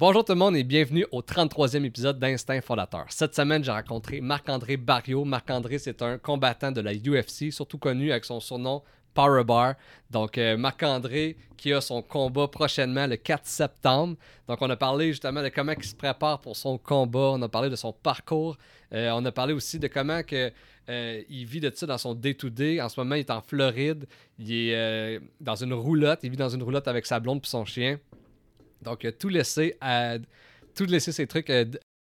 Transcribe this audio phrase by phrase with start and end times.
[0.00, 3.04] Bonjour tout le monde et bienvenue au 33e épisode d'Instinct Fondateur.
[3.10, 5.26] Cette semaine, j'ai rencontré Marc-André Barrio.
[5.26, 8.82] Marc-André, c'est un combattant de la UFC, surtout connu avec son surnom
[9.12, 9.74] Power Bar.
[10.10, 14.16] Donc, euh, Marc-André qui a son combat prochainement le 4 septembre.
[14.48, 17.32] Donc, on a parlé justement de comment il se prépare pour son combat.
[17.34, 18.56] On a parlé de son parcours.
[18.94, 22.80] Euh, on a parlé aussi de comment euh, il vit de ça dans son day-to-day.
[22.80, 24.06] En ce moment, il est en Floride.
[24.38, 26.20] Il est dans une roulotte.
[26.22, 27.98] Il vit dans une roulotte avec sa blonde et son chien.
[28.82, 30.16] Donc, il a tout laissé, à,
[30.74, 31.64] tout ses trucs à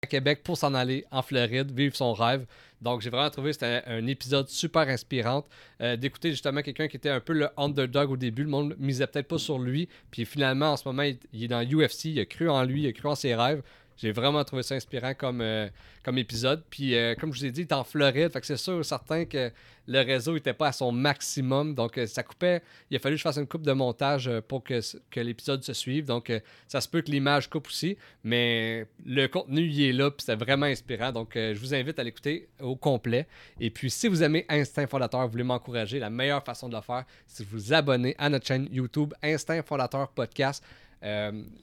[0.09, 2.47] Québec pour s'en aller en Floride, vivre son rêve.
[2.81, 5.45] Donc, j'ai vraiment trouvé que c'était un, épisode super inspirant
[5.81, 8.43] euh, d'écouter justement quelqu'un qui était un peu le underdog au début.
[8.43, 9.89] Le monde misait peut-être pas sur lui.
[10.11, 12.07] Puis finalement, en ce moment, il, il est dans UFC.
[12.07, 13.63] Il a cru en lui, il a cru en ses rêves.
[13.97, 15.69] J'ai vraiment trouvé ça inspirant comme, euh,
[16.03, 16.63] comme épisode.
[16.71, 18.33] Puis, euh, comme je vous ai dit, il est en Floride.
[18.33, 19.51] Fait que c'est sûr, certain que
[19.87, 21.75] le réseau n'était pas à son maximum.
[21.75, 22.63] Donc, euh, ça coupait.
[22.91, 25.73] Il a fallu que je fasse une coupe de montage pour que, que l'épisode se
[25.73, 26.07] suive.
[26.07, 26.33] Donc,
[26.69, 27.97] ça se peut que l'image coupe aussi.
[28.25, 30.11] Mais le contenu, il est là.
[30.11, 31.13] Puis, c'était vraiment inspirant.
[31.13, 33.27] Donc, je vous invite à l'écouter au complet.
[33.61, 36.83] Et puis, si vous aimez Instinct Fondateur, vous voulez m'encourager, la meilleure façon de le
[36.83, 40.65] faire, c'est de vous abonner à notre chaîne YouTube Instinct Fondateur Podcast.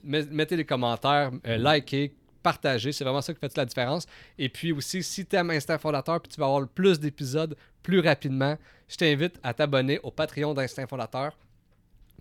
[0.02, 2.92] mettez des commentaires, likez, partager.
[2.92, 4.06] C'est vraiment ça qui fait la différence.
[4.38, 8.00] Et puis aussi, si tu aimes Instinct Fondateur puis tu vas avoir plus d'épisodes plus
[8.00, 8.56] rapidement,
[8.88, 11.36] je t'invite à t'abonner au Patreon d'Instinct Fondateur.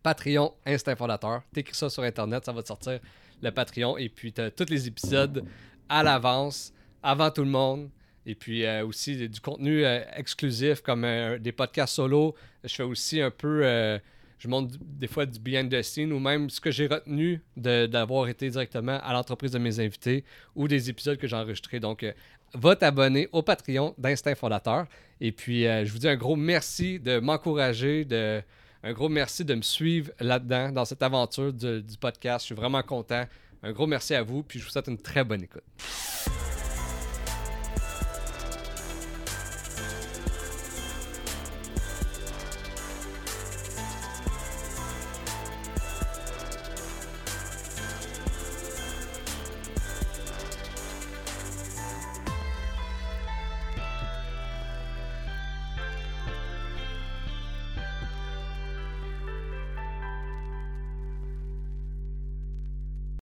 [0.02, 1.42] Patreon Instinct Fondateur.
[1.54, 3.00] T'écris ça sur Internet, ça va te sortir
[3.42, 3.98] le Patreon.
[3.98, 5.46] Et puis, tu as tous les épisodes
[5.90, 7.90] à l'avance, avant tout le monde.
[8.26, 12.36] Et puis euh, aussi du contenu euh, exclusif comme euh, des podcasts solo.
[12.64, 14.00] Je fais aussi un peu
[14.40, 18.28] je montre des fois du behind the scene ou même ce que j'ai retenu d'avoir
[18.30, 20.24] été directement à l'entreprise de mes invités
[20.56, 21.80] ou des épisodes que j'ai enregistrés.
[21.80, 22.14] Donc, euh,
[22.54, 24.88] va t'abonner au Patreon d'Instinct Fondateur.
[25.20, 28.42] Et puis, euh, je vous dis un gros merci de m'encourager, de,
[28.82, 32.44] un gros merci de me suivre là-dedans, dans cette aventure du podcast.
[32.44, 33.26] Je suis vraiment content.
[33.62, 35.64] Un gros merci à vous, puis je vous souhaite une très bonne écoute.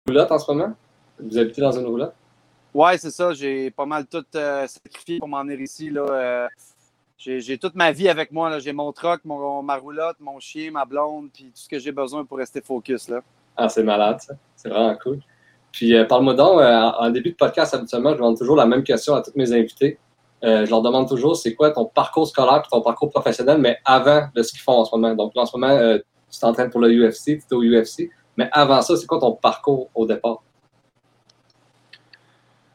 [0.08, 0.74] Roulotte en ce moment?
[1.20, 2.14] Vous habitez dans une roulotte?
[2.74, 3.34] Ouais, c'est ça.
[3.34, 5.90] J'ai pas mal tout euh, sacrifié pour m'en venir ici.
[5.90, 6.06] Là.
[6.10, 6.48] Euh,
[7.18, 8.60] j'ai toute ma vie avec moi.
[8.60, 11.92] J'ai mon truck, mon, ma roulotte, mon chien, ma blonde, puis tout ce que j'ai
[11.92, 13.10] besoin pour rester focus.
[13.10, 13.22] Là.
[13.56, 14.36] Ah, c'est malade, ça.
[14.56, 15.20] C'est vraiment cool.
[15.72, 19.16] Puis, euh, parle-moi donc, en début de podcast, habituellement, je demande toujours la même question
[19.16, 19.98] à tous mes invités.
[20.42, 24.28] je leur demande toujours c'est quoi ton parcours scolaire et ton parcours professionnel, mais avant
[24.34, 25.14] de ce qu'ils font en ce moment?
[25.16, 25.98] Donc, là, en ce moment,
[26.32, 28.10] tu t'entraînes pour le UFC, tu es au UFC.
[28.38, 30.44] Mais avant ça, c'est quoi ton parcours au départ?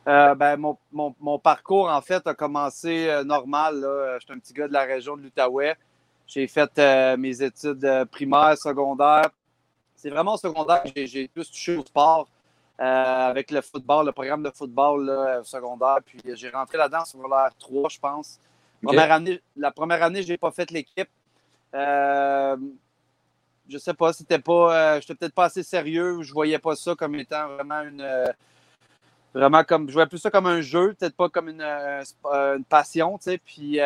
[0.09, 3.87] Euh, ben, mon, mon, mon, parcours, en fait, a commencé euh, normal.
[4.19, 5.77] Je suis un petit gars de la région de l'Outaouais.
[6.27, 9.31] J'ai fait euh, mes études primaires, secondaires.
[9.95, 12.29] C'est vraiment au secondaire que j'ai plus touché au sport
[12.79, 15.99] avec le football, le programme de football là, secondaire.
[16.05, 18.41] Puis j'ai rentré là-dedans sur l'air 3, je pense.
[18.83, 21.09] Première année, la première année, je n'ai pas fait l'équipe
[23.69, 24.97] je sais pas, c'était pas.
[24.97, 28.01] Euh, j'étais peut-être pas assez sérieux je voyais pas ça comme étant vraiment une.
[28.01, 28.27] Euh,
[29.35, 29.89] vraiment comme.
[29.89, 33.39] Je voyais plus ça comme un jeu, peut-être pas comme une, euh, passion, tu sais.
[33.39, 33.77] Puis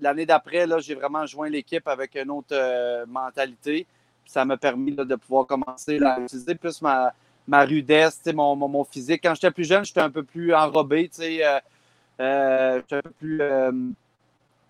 [0.00, 3.86] l'année d'après, là, j'ai vraiment joint l'équipe avec une autre mentalité.
[4.26, 7.12] ça m'a permis de pouvoir commencer à utiliser plus ma,
[7.64, 9.20] rudesse, mon, mon, physique.
[9.22, 11.36] Quand j'étais plus jeune, j'étais un peu plus enrobé, tu sais.
[12.18, 13.40] j'étais un peu plus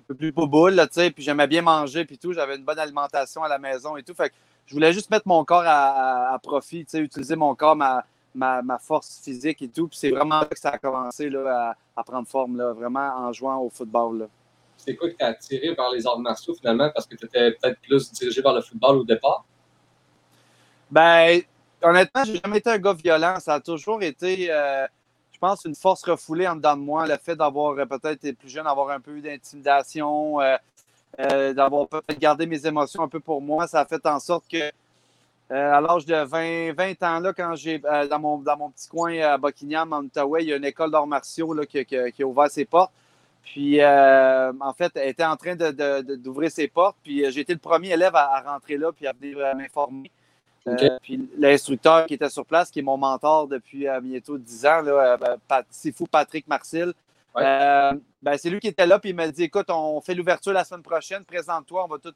[0.06, 2.32] peu plus boule, tu sais, puis j'aimais bien manger, puis tout.
[2.32, 4.14] J'avais une bonne alimentation à la maison et tout.
[4.14, 4.34] Fait que
[4.66, 8.04] je voulais juste mettre mon corps à, profit, tu sais, utiliser mon corps, ma,
[8.34, 9.88] ma, force physique et tout.
[9.88, 13.32] Puis c'est vraiment là que ça a commencé là, à, prendre forme, là, vraiment en
[13.32, 14.28] jouant au football.
[14.76, 16.90] C'est quoi qui t'a attiré vers les arts martiaux finalement?
[16.94, 19.44] Parce que tu étais peut-être plus dirigé vers le football au départ?
[20.90, 21.40] Ben,
[21.82, 23.40] honnêtement, j'ai jamais été un gars violent.
[23.40, 24.48] Ça a toujours été.
[24.50, 24.86] Euh,
[25.38, 27.06] pense, une force refoulée en dedans de moi.
[27.06, 30.56] Le fait d'avoir euh, peut-être été plus jeune, d'avoir un peu d'intimidation, euh,
[31.20, 34.44] euh, d'avoir peut-être gardé mes émotions un peu pour moi, ça a fait en sorte
[34.48, 34.70] que
[35.50, 39.16] à l'âge de 20, 20 ans, là, quand j'ai dans, mon, dans mon petit coin
[39.20, 42.50] à Buckingham, en Outaouais, il y a une école d'arts martiaux là, qui, a ouvert
[42.50, 42.90] ses portes.
[43.44, 46.96] Puis, en fait, elle était en train d'ouvrir ses portes.
[47.04, 50.10] Puis, j'ai été le premier élève à, rentrer là puis à venir m'informer.
[50.66, 54.66] Euh, puis l'instructeur qui était sur place, qui est mon mentor depuis euh, bientôt 10
[54.66, 56.94] ans, là, euh, c'est fou Patrick Marcil.
[57.34, 57.98] ben,
[58.38, 60.82] c'est lui qui était là, puis il m'a dit Écoute, on fait l'ouverture la semaine
[60.82, 62.14] prochaine, présente-toi, on va tout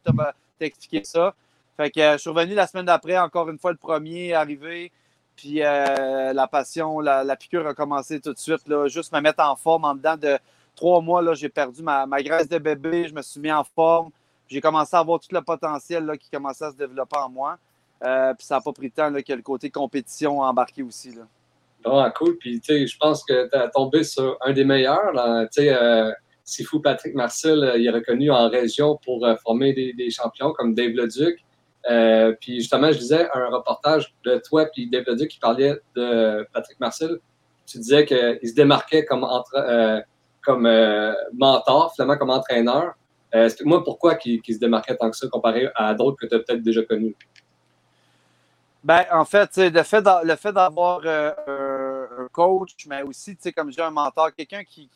[0.59, 1.35] t'expliquer ça.
[1.77, 4.91] Fait que je suis revenu la semaine d'après, encore une fois, le premier arrivé.
[5.37, 8.67] Puis la passion, la, piqûre a commencé tout de suite.
[8.67, 10.39] Là, juste me mettre en forme en dedans de
[10.75, 14.11] trois mois, j'ai perdu ma, graisse de bébé, je me suis mis en forme.
[14.49, 17.59] J'ai commencé à avoir tout le potentiel là, qui commençait à se développer en moi.
[18.01, 21.15] Puis ça n'a pas pris de temps là, que le côté compétition embarqué aussi.
[21.15, 21.27] Là.
[21.85, 22.37] Vraiment cool.
[22.39, 25.13] Puis, tu sais, je pense que tu as tombé sur un des meilleurs.
[25.53, 26.11] Tu sais, euh,
[26.65, 30.75] fou Patrick Marcel, euh, il est reconnu en région pour euh, former des, champions comme
[30.75, 31.45] Dave Leduc.
[31.89, 36.47] Euh, puis, justement, je disais un reportage de toi puis Dave Leduc qui parlait de
[36.53, 37.19] Patrick Marcel.
[37.67, 39.27] Tu disais qu'il se démarquait comme,
[40.43, 40.69] comme
[41.35, 42.95] mentor, finalement, comme entraîneur.
[43.65, 46.63] moi, pourquoi qu'il se démarquait tant que ça comparé à d'autres que tu as peut-être
[46.63, 47.15] déjà connus?
[48.85, 53.83] Ben, en fait, le fait, le fait d'avoir euh, un coach, mais aussi, comme j'ai
[53.83, 54.89] un mentor, quelqu'un qui.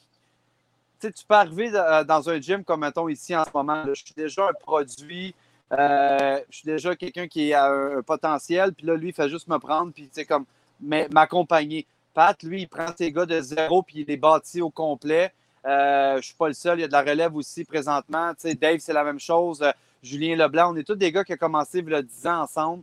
[1.01, 3.85] Tu peux arriver euh, dans un gym comme, mettons, ici en ce moment.
[3.89, 5.35] je suis déjà un produit.
[5.73, 8.73] Euh, je suis déjà quelqu'un qui a un, potentiel.
[8.73, 10.45] Puis là, lui, il fait juste me prendre, puis, comme,
[10.81, 11.87] m'accompagner.
[12.15, 15.33] Pat, lui, il prend ses gars de zéro, puis il les bâtit au complet.
[15.65, 16.79] je ne suis pas le seul.
[16.79, 18.33] Il y a de la relève aussi présentement.
[18.61, 19.65] Dave, c'est la même chose.
[20.05, 22.43] Julien Leblanc, on est tous des gars qui ont commencé il y a 10 ans
[22.43, 22.83] ensemble.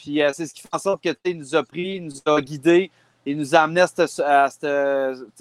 [0.00, 2.20] Puis euh, c'est ce qui fait en sorte que il nous a pris, il nous
[2.24, 2.90] a guidés,
[3.26, 3.84] il nous a amenés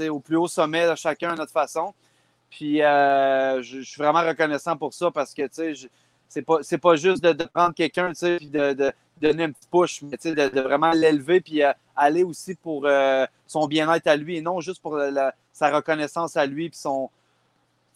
[0.10, 1.94] au plus haut sommet, de chacun à notre façon.
[2.50, 5.44] Puis euh, je, suis vraiment reconnaissant pour ça parce que
[6.28, 8.92] c'est pas, pas juste de, prendre quelqu'un et de, de,
[9.22, 12.86] donner un petit push, mais de, vraiment l'élever puis euh, aller aussi pour
[13.48, 15.00] son bien-être à lui et non juste pour
[15.54, 17.10] sa reconnaissance à lui puis son,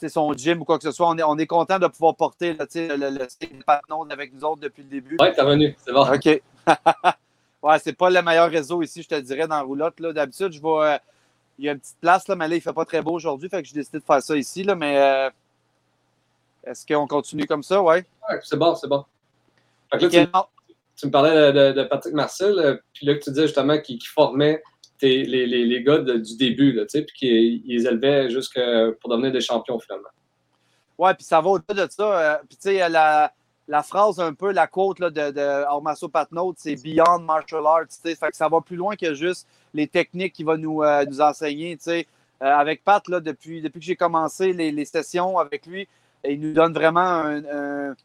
[0.08, 1.10] son gym ou quoi que ce soit.
[1.10, 4.84] On est, on est content de pouvoir porter le, le, le avec nous autres depuis
[4.84, 5.18] le début.
[5.20, 6.08] Oui, t'es venu, c'est bon.
[6.10, 6.42] OK.
[7.64, 10.02] ouais, c'est pas le meilleur réseau ici, je te dirais, dans la roulotte.
[10.02, 10.94] D'habitude, je vais.
[10.94, 10.98] Euh,
[11.60, 13.48] il y a une petite place, là, mais là, il fait pas très beau aujourd'hui,
[13.48, 14.64] fait que j'ai décidé de faire ça ici.
[14.64, 15.30] Là, mais euh,
[16.64, 17.82] est-ce qu'on continue comme ça?
[17.82, 18.06] Ouais.
[18.28, 19.06] Ouais, c'est bon, c'est bon.
[19.92, 24.64] tu, me parlais de, Patrick Marcel, euh, puis là, que tu disais justement qu'il formait
[25.02, 29.42] les, les, les, gars du début, là, puis qu'ils les élevaient jusqu'à pour devenir des
[29.42, 30.10] champions finalement.
[30.98, 32.42] Ouais, puis ça va au-delà de ça.
[32.48, 33.32] puis tu sais, la
[33.68, 37.86] la phrase un peu, la quote là, de, de Armaso Patnaud, c'est Beyond Martial Arts.
[38.04, 41.22] Fait que ça va plus loin que juste les techniques qu'il va nous, euh, nous
[41.22, 41.78] enseigner.
[41.88, 42.04] Euh,
[42.40, 45.88] avec Pat, là, depuis, depuis que j'ai commencé les, sessions avec lui,
[46.28, 47.96] il nous donne vraiment un,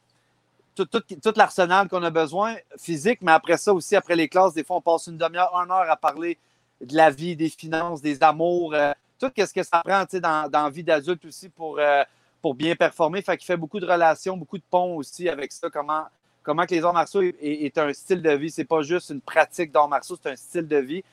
[0.76, 4.76] tout l'arsenal qu'on a besoin, physique, mais après ça aussi, après les classes, des fois,
[4.76, 6.38] on passe une demi-heure, une heure à parler
[6.80, 10.64] de la vie, des finances, des amours, euh, tout ce que ça prend dans, dans
[10.64, 11.80] la vie d'adulte aussi pour
[12.40, 13.22] pour bien performer.
[13.22, 15.68] Fait qu'il fait beaucoup de relations, beaucoup de ponts aussi avec ça.
[15.70, 16.06] Comment,
[16.66, 18.50] que les arts martiaux est, un style de vie.
[18.50, 21.04] C'est pas juste une pratique d'arts martiaux, c'est un style de vie.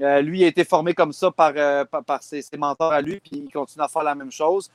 [0.00, 1.84] Euh, lui il a été formé comme ça par, euh,
[2.20, 4.70] ses, mentors à lui, puis il continue à faire la même chose.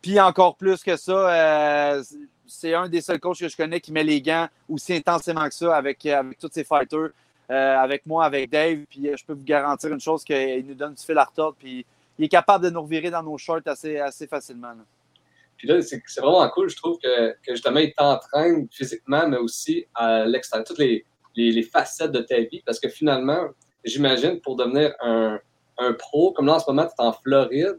[0.00, 2.02] Puis encore plus que ça, euh,
[2.46, 5.54] c'est un des seuls coachs que je connais qui met les gants aussi intensément que
[5.54, 6.06] ça avec,
[6.40, 7.10] tous ses fighters,
[7.48, 8.84] avec moi, avec Dave.
[8.88, 11.84] Puis je peux vous garantir une chose qu'il nous donne du fil à retordre, puis
[12.18, 14.74] il est capable de nous revirer dans nos shorts assez facilement.
[15.62, 20.24] Puis là, c'est vraiment cool, je trouve, que, justement, il t'entraîne physiquement, mais aussi à
[20.24, 21.06] l'extérieur, toutes les,
[21.36, 22.60] les, facettes de ta vie.
[22.66, 23.44] Parce que finalement,
[23.84, 25.38] j'imagine, pour devenir un,
[25.78, 27.76] un, pro, comme là en ce moment, tu es en Floride,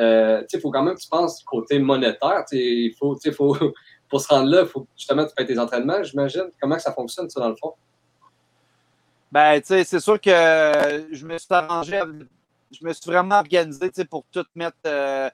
[0.00, 2.44] euh, il faut quand même que tu penses côté monétaire.
[2.52, 3.58] Il faut, faut,
[4.08, 6.50] pour se rendre là, il faut justement tu fais tes entraînements, j'imagine.
[6.58, 7.74] Comment ça fonctionne, ça, dans le fond?
[9.30, 10.30] Ben, tu sais, c'est sûr que
[11.12, 12.00] je me suis arrangé,
[12.70, 14.78] je me suis vraiment organisé, pour tout mettre.
[14.86, 15.28] Euh,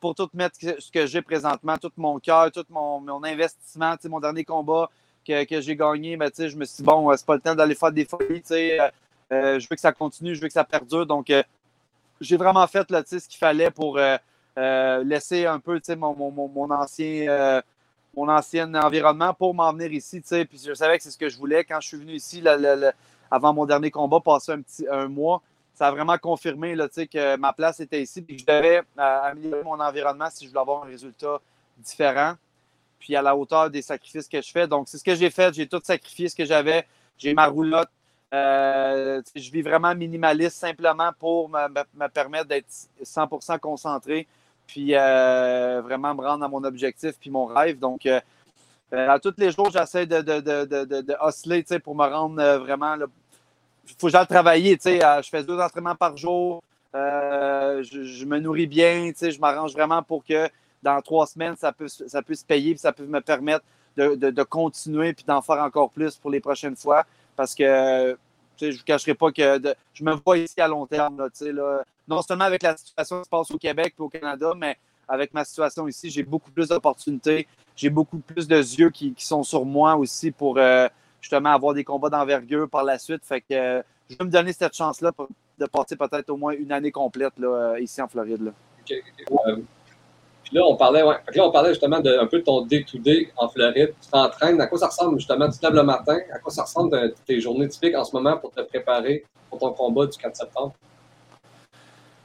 [0.00, 4.44] pour tout mettre ce que j'ai présentement, tout mon cœur, tout mon, investissement, mon dernier
[4.44, 4.88] combat
[5.26, 7.54] que, que j'ai gagné, ben, je me suis dit, bon, euh, c'est pas le temps
[7.54, 8.88] d'aller faire des folies, euh,
[9.32, 11.06] euh, je veux que ça continue, je veux que ça perdure.
[11.06, 11.32] Donc,
[12.20, 13.98] j'ai vraiment fait ce qu'il fallait pour
[14.56, 17.62] laisser un peu mon, mon, mon, ancien,
[18.16, 20.20] mon ancien environnement pour m'en venir ici.
[20.20, 21.64] Puis je savais que c'est ce que je voulais.
[21.64, 22.42] Quand je suis venu ici,
[23.30, 25.42] avant mon dernier combat, passer un, petit, un mois,
[25.74, 28.82] ça a vraiment confirmé là, que ma place était ici et que je devais euh,
[29.22, 31.40] améliorer mon environnement si je voulais avoir un résultat
[31.78, 32.34] différent,
[33.00, 34.68] puis à la hauteur des sacrifices que je fais.
[34.68, 35.52] Donc, c'est ce que j'ai fait.
[35.52, 36.86] J'ai tout sacrifié ce que j'avais.
[37.18, 37.90] J'ai ma roulotte.
[38.32, 42.68] Euh, je vis vraiment minimaliste simplement pour me, permettre d'être
[43.02, 44.26] 100% concentré,
[44.66, 47.78] puis euh, vraiment me rendre à mon objectif, puis mon rêve.
[47.78, 48.08] Donc,
[48.92, 53.06] à tous les jours, j'essaie de, de, pour me rendre vraiment il
[53.98, 54.78] faut que j'aille travailler.
[54.86, 56.62] Euh, je fais deux entraînements par jour.
[56.94, 59.12] Euh, je, me nourris bien.
[59.20, 60.48] Je m'arrange vraiment pour que
[60.82, 63.64] dans trois semaines, ça puisse, ça puisse payer et ça puisse me permettre
[63.96, 67.04] de, continuer et d'en faire encore plus pour les prochaines fois.
[67.36, 68.16] Parce que
[68.60, 69.60] je ne vous cacherai pas que
[69.92, 71.28] je me vois ici à long terme.
[71.40, 74.76] Là, non seulement avec la situation qui se passe au Québec et au Canada, mais
[75.08, 77.46] avec ma situation ici, j'ai beaucoup plus d'opportunités.
[77.76, 80.88] J'ai beaucoup plus de yeux qui, sont sur moi aussi pour, euh,
[81.24, 83.24] justement avoir des combats d'envergure par la suite.
[83.24, 85.10] Fait que je vais me donner cette chance-là
[85.58, 88.42] de passer peut-être au moins une année complète là, ici en Floride.
[88.42, 88.52] Là.
[88.84, 91.16] Puis là, on parlait, ouais.
[91.34, 93.94] là, on parlait justement de, un peu de ton day-to-day en Floride.
[94.02, 94.60] Tu t'entraînes.
[94.60, 95.50] À quoi ça ressemble justement?
[95.50, 96.18] Tu te lèves le matin?
[96.30, 99.72] À quoi ça ressemble tes journées typiques en ce moment pour te préparer pour ton
[99.72, 100.74] combat du 4 septembre?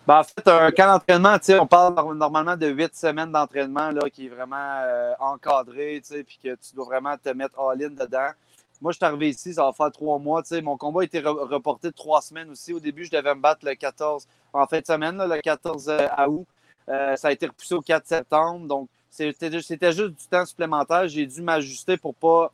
[0.06, 4.30] Ben, en fait, un camp d'entraînement, on parle normalement de huit semaines d'entraînement qui est
[4.30, 8.32] vraiment euh, encadré, puis que tu dois vraiment te mettre all-in dedans.
[8.82, 10.42] Moi, je suis arrivé ici, ça va faire trois mois.
[10.64, 12.72] Mon combat a été reporté de trois semaines aussi.
[12.72, 16.08] Au début, je devais me battre le 14, en fin de semaine, le 14 euh,
[16.28, 16.48] août.
[16.88, 18.68] Euh, ça a été repoussé au 4 septembre.
[18.68, 21.08] Donc, c'était juste du temps supplémentaire.
[21.10, 22.52] J'ai dû m'ajuster pour pas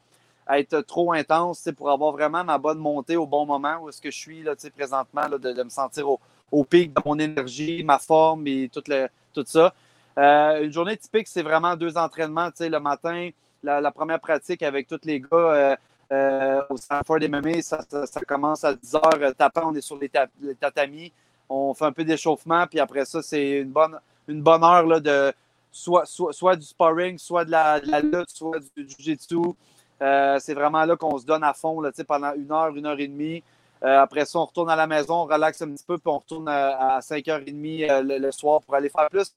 [0.49, 4.09] être trop intense, pour avoir vraiment ma bonne montée au bon moment où est-ce que
[4.09, 8.47] je suis là, présentement, là, de, me sentir au, pic de mon énergie, ma forme
[8.47, 9.73] et tout, le, tout ça.
[10.17, 12.49] Euh, une journée typique, c'est vraiment deux entraînements.
[12.59, 13.29] Le matin,
[13.61, 15.77] la, première pratique avec tous les gars
[16.11, 20.09] au Stanford MMA, ça, ça, commence à 10 heures tapant, on est sur les,
[20.59, 21.11] tatamis.
[21.49, 24.99] On fait un peu d'échauffement, puis après ça, c'est une bonne, une bonne heure là,
[24.99, 25.33] de
[25.75, 29.53] soit, soit, du sparring, soit de la, lutte, soit du jiu-jitsu.
[30.01, 32.99] Euh, c'est vraiment là qu'on se donne à fond là, pendant une heure, une heure
[32.99, 33.43] et demie.
[33.83, 36.17] Euh, après ça, on retourne à la maison, on relaxe un petit peu, puis on
[36.17, 39.33] retourne à, 5h30 euh, le, soir pour aller faire plus,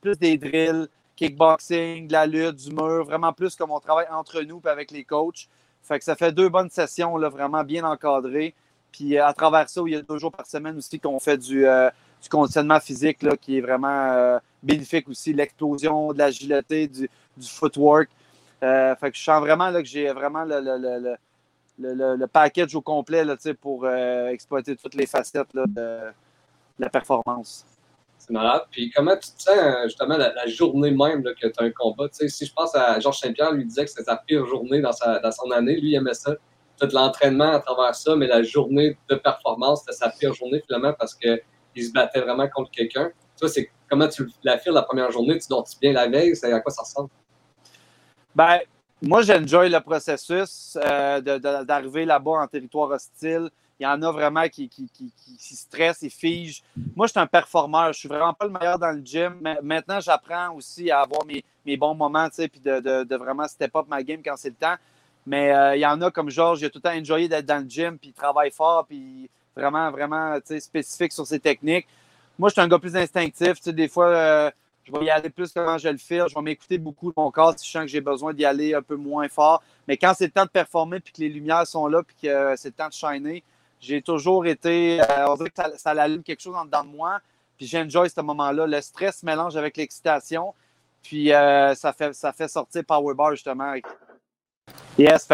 [0.00, 4.40] plus des drills, kickboxing, de la lutte, du mur, vraiment plus comme on travaille entre
[4.42, 5.48] nous et avec les coachs.
[5.82, 8.54] Fait que ça fait deux bonnes sessions vraiment bien encadrées.
[8.92, 11.66] Puis à travers ça, il y a deux jours par semaine aussi qu'on fait du,
[12.22, 17.08] du conditionnement physique qui est vraiment euh, bénéfique aussi, l'explosion de l'agilité, du,
[17.40, 18.08] footwork.
[18.62, 21.16] Euh, fait que je sens vraiment que j'ai vraiment le,
[22.26, 23.24] package au complet
[23.60, 26.12] pour euh, exploiter toutes les facettes de,
[26.78, 27.66] la performance.
[28.24, 28.62] C'est malade.
[28.70, 32.06] Puis comment tu te sens justement la, journée même que tu as un combat?
[32.12, 35.18] si je pense à Georges Saint-Pierre, lui disait que c'était sa pire journée dans, sa,
[35.18, 35.80] dans son année.
[35.80, 36.36] Lui, il aimait ça.
[36.80, 40.92] Tout l'entraînement à travers ça, mais la journée de performance, c'était sa pire journée finalement
[40.96, 41.42] parce que
[41.74, 43.10] il se battait vraiment contre quelqu'un.
[43.40, 46.70] Toi, c'est comment tu l'affirmes la première journée, tu dors bien la veille, à quoi
[46.70, 47.10] ça ressemble?
[48.36, 48.60] Ben,
[49.00, 51.20] moi, j'enjoy le processus euh,
[51.64, 53.50] d'arriver là-bas en territoire hostile.
[53.82, 55.10] Il y en a vraiment qui, qui, qui,
[55.40, 56.62] qui stressent et figent.
[56.94, 57.92] Moi, je suis un performeur.
[57.92, 59.34] Je suis vraiment pas le meilleur dans le gym.
[59.40, 63.48] Mais maintenant, j'apprends aussi à avoir mes, mes bons moments, tu puis de, de, vraiment
[63.48, 64.76] step up ma game quand c'est le temps.
[65.26, 67.58] Mais euh, il y en a comme Georges, j'ai tout le temps enjoyé d'être dans
[67.58, 71.88] le gym, puis il travaille fort, puis vraiment, vraiment spécifique sur ses techniques.
[72.38, 73.60] Moi, je suis un gars plus instinctif.
[73.66, 74.50] Des fois, euh,
[74.84, 76.20] je vais y aller plus comment je le fais.
[76.28, 78.74] Je vais m'écouter beaucoup de mon corps si je sens que j'ai besoin d'y aller
[78.74, 79.60] un peu moins fort.
[79.88, 82.28] Mais quand c'est le temps de performer, puis que les lumières sont là, puis que
[82.28, 83.42] euh, c'est le temps de shiner,
[83.82, 85.02] j'ai toujours été.
[85.02, 87.20] Euh, on dirait que ça, allume quelque chose en dedans de moi.
[87.58, 88.66] Puis j'enjoy ce moment-là.
[88.66, 90.54] Le stress mélange avec l'excitation.
[91.02, 93.74] Puis ça, fait, ça fait sortir Power Bar, justement.
[94.96, 95.28] Yes,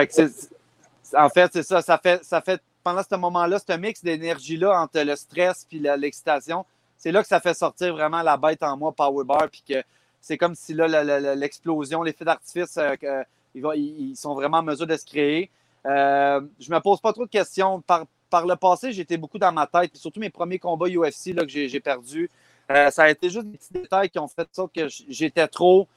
[1.15, 1.83] en fait, c'est ça.
[1.83, 6.65] Ça fait, ça fait pendant ce moment-là, ce mix d'énergie-là entre le stress et l'excitation,
[6.97, 9.83] c'est là que ça fait sortir vraiment la bête en moi, Power Bar, puis que
[10.21, 13.23] c'est comme si là, l'explosion, l'effet d'artifice, euh,
[13.55, 15.51] ils, sont vraiment en mesure de se créer.
[15.87, 17.81] Euh, je me pose pas trop de questions.
[17.83, 21.35] Par, par le passé, j'étais beaucoup dans ma tête, puis surtout mes premiers combats UFC
[21.35, 22.31] là, que j'ai perdus.
[22.71, 25.89] Euh, ça a été juste des petits détails qui ont fait ça que j'étais trop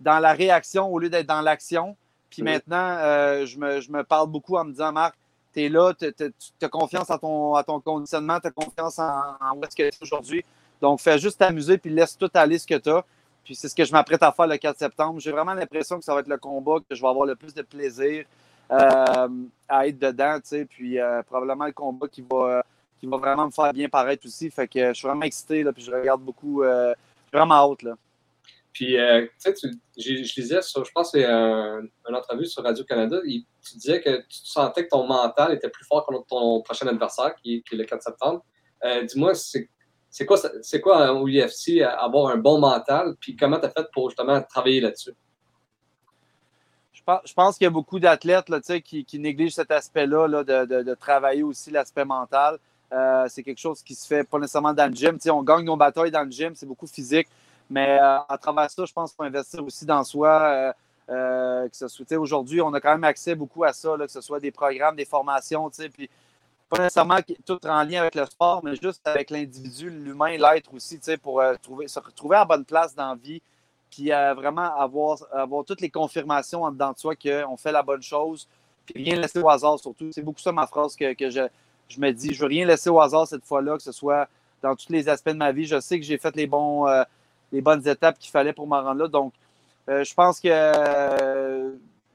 [0.00, 1.96] dans la réaction au lieu d'être dans l'action.
[2.30, 2.98] Puis maintenant,
[3.44, 5.16] je me, je, me, parle beaucoup en me disant, Marc,
[5.52, 6.06] tu es là, tu
[6.62, 9.88] as confiance à ton, à ton conditionnement, tu as confiance en, où est-ce que tu
[9.88, 10.44] es aujourd'hui.
[10.80, 13.04] Donc, fais juste t'amuser puis laisse tout aller ce que tu as.
[13.44, 15.20] Puis c'est ce que je m'apprête à faire le 4 septembre.
[15.20, 17.54] J'ai vraiment l'impression que ça va être le combat que je vais avoir le plus
[17.54, 18.24] de plaisir euh,
[18.68, 20.64] à être dedans, tu sais.
[20.64, 22.64] Puis euh, probablement le combat qui va,
[22.98, 24.50] qui va vraiment me faire bien paraître aussi.
[24.50, 26.62] Fait que je suis vraiment excité, là, puis je regarde beaucoup.
[26.62, 26.94] Euh,
[27.32, 27.96] vraiment haute, là.
[28.72, 33.20] Puis, euh, tu sais, je lisais sur, je pense, c'est un, une entrevue sur Radio-Canada,
[33.24, 37.34] tu disais que tu sentais que ton mental était plus fort que ton prochain adversaire,
[37.42, 38.44] qui, est le 4 septembre.
[38.84, 39.68] Euh, dis-moi, c'est
[40.26, 44.10] quoi, c'est quoi au UFC avoir un bon mental, puis comment tu as fait pour
[44.10, 45.12] justement travailler là-dessus?
[47.24, 48.50] Je pense, qu'il y a beaucoup d'athlètes
[48.84, 52.58] qui, qui négligent cet aspect-là là, de, travailler aussi l'aspect mental.
[52.92, 55.18] Euh, c'est quelque chose qui se fait pas nécessairement dans le gym.
[55.30, 57.28] on gagne nos batailles dans le gym, c'est beaucoup physique.
[57.70, 60.72] Mais euh, à travers ça, je pense qu'il faut investir aussi dans soi.
[61.10, 64.20] Euh, que ce soit aujourd'hui, on a quand même accès beaucoup à ça, que ce
[64.20, 66.10] soit des programmes, des formations, puis
[66.68, 71.00] pas nécessairement tout en lien avec le sport, mais juste avec l'individu, l'humain, l'être aussi,
[71.22, 73.40] pour trouver, se retrouver à bonne place dans la vie,
[73.90, 78.02] puis vraiment avoir, avoir toutes les confirmations en dedans de soi qu'on fait la bonne
[78.02, 78.48] chose,
[78.86, 80.10] puis rien laisser au hasard surtout.
[80.12, 81.48] C'est beaucoup ça ma phrase que, je,
[81.88, 82.34] je, me dis.
[82.34, 84.28] Je veux rien laisser au hasard cette fois-là, que ce soit
[84.62, 85.66] dans tous les aspects de ma vie.
[85.66, 86.86] Je sais que j'ai fait les bons,
[87.52, 89.08] les bonnes étapes qu'il fallait pour m'en rendre là.
[89.08, 89.32] Donc,
[89.88, 91.70] euh, je pense que, euh,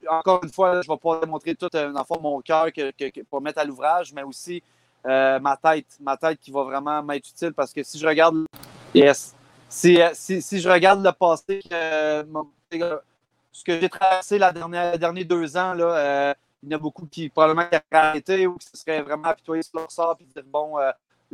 [0.07, 2.91] encore une fois, je vais pouvoir démontrer tout, euh, dans mon cœur que,
[3.23, 4.61] pour mettre à l'ouvrage, mais aussi
[5.05, 8.45] ma tête, ma tête qui va vraiment m'être utile parce que si je regarde.
[8.93, 9.35] Yes.
[9.73, 15.57] Si, si, je regarde le passé, ce que j'ai traversé la dernière, les derniers deux
[15.57, 19.01] ans, là, il y en a beaucoup qui probablement qui arrêté ou qui se seraient
[19.01, 20.77] vraiment apitoyés sur leur sort et dire bon,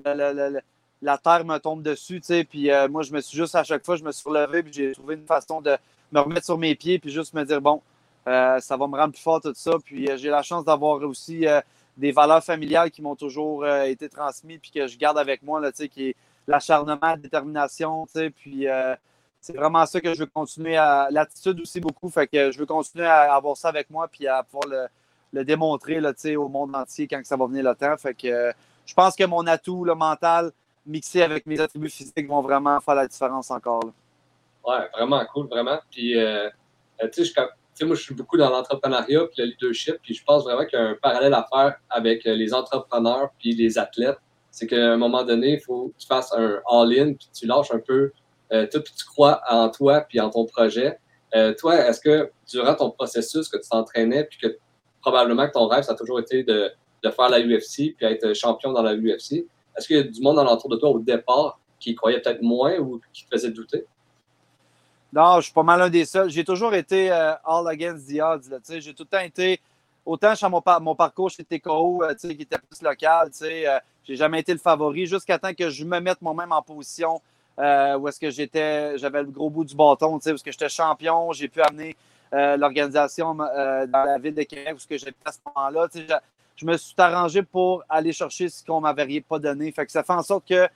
[0.05, 2.21] la, terre me tombe dessus.
[2.49, 4.93] Puis moi, je me suis juste à chaque fois, je me suis relevé puis j'ai
[4.93, 5.77] trouvé une façon de
[6.13, 7.81] me remettre sur mes pieds puis juste me dire bon,
[8.27, 9.73] euh, ça va me rendre plus fort tout ça.
[9.83, 11.59] Puis euh, j'ai la chance d'avoir aussi euh,
[11.97, 15.71] des valeurs familiales qui m'ont toujours été transmises puis que je garde avec moi, là,
[15.71, 16.15] qui
[16.49, 18.05] l'acharnement, la détermination.
[18.35, 18.65] Puis
[19.41, 21.07] c'est vraiment ça que je veux continuer à.
[21.11, 22.09] L'attitude aussi beaucoup.
[22.09, 24.89] Fait que je veux continuer à avoir ça avec moi puis à pouvoir
[25.33, 27.95] le, démontrer là, au monde entier quand ça va venir le temps.
[27.97, 28.51] Fait que
[28.85, 30.51] je pense que mon atout le mental
[30.85, 33.83] mixé avec mes attributs physiques vont vraiment faire la différence encore.
[34.65, 35.79] Ouais, vraiment cool, vraiment.
[35.91, 36.15] Puis,
[37.13, 40.65] tu sais, moi, je suis beaucoup dans l'entrepreneuriat puis le leadership, puis je pense vraiment
[40.65, 44.17] qu'il y a un parallèle à faire avec euh, les entrepreneurs puis les athlètes.
[44.51, 47.71] C'est qu'à un moment donné, il faut que tu fasses un all-in, puis tu lâches
[47.71, 48.11] un peu
[48.51, 50.97] euh, tout, puis tu crois en toi puis en ton projet.
[51.35, 54.57] Euh, toi, est-ce que durant ton processus que tu t'entraînais, puis que
[55.01, 56.71] probablement que ton rêve, ça a toujours été de,
[57.03, 59.45] de faire la UFC puis être champion dans la UFC,
[59.77, 62.77] est-ce qu'il y a du monde alentour de toi au départ qui croyait peut-être moins
[62.77, 63.85] ou qui te faisait douter?
[65.13, 66.29] Non, je suis pas mal un des seuls.
[66.29, 68.49] J'ai toujours été euh, all against the odds.
[68.79, 69.59] J'ai tout le temps été,
[70.09, 74.39] autant sur mon, mon parcours chez TKO, euh, qui était plus local, euh, j'ai jamais
[74.39, 77.21] été le favori jusqu'à temps que je me mette moi-même en position
[77.57, 81.33] où est-ce que j'étais, j'avais le gros bout du bâton, où est-ce que j'étais champion,
[81.33, 81.93] j'ai pu amener
[82.31, 85.89] l'organisation dans la ville de Québec où j'étais à ce moment-là.
[86.55, 89.73] Je, me suis arrangé pour aller chercher ce qu'on m'avait pas donné.
[89.73, 90.69] Fait que ça fait en sorte que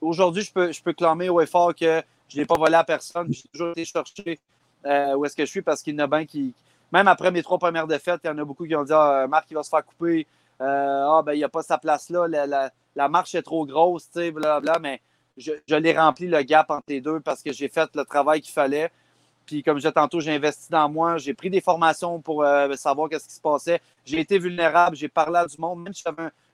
[0.00, 3.32] aujourd'hui, je peux, je peux clamer au effort que je n'ai pas volé à personne.
[3.32, 4.40] J'ai toujours été chercher
[4.84, 6.52] euh, où est-ce que je suis parce qu'il y en a bien qui.
[6.92, 9.26] Même après mes trois premières défaites, il y en a beaucoup qui ont dit ah,
[9.28, 10.26] Marc, il va se faire couper.
[10.60, 12.26] Euh, ah, ben, il n'y a pas sa place là.
[12.94, 14.78] La, marche est trop grosse, tu sais, blablabla.
[14.78, 15.00] Mais
[15.36, 18.52] je, l'ai rempli le gap entre les deux parce que j'ai fait le travail qu'il
[18.52, 18.90] fallait.
[19.44, 21.18] Puis, comme je tantôt, j'ai investi dans moi.
[21.18, 23.80] J'ai pris des formations pour euh, savoir qu'est-ce qui se passait.
[24.04, 24.96] J'ai été vulnérable.
[24.96, 25.82] J'ai parlé à du monde.
[25.84, 26.02] Même si,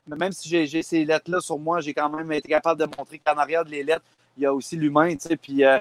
[0.07, 3.39] même si j'ai ces lettres-là sur moi, j'ai quand même été capable de montrer qu'en
[3.39, 4.05] arrière de les lettres,
[4.37, 5.79] il y a aussi l'humain, tu sais, puis euh,